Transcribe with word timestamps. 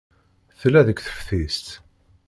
Tella 0.59 0.81
deg 0.87 0.97
teftist. 1.05 1.67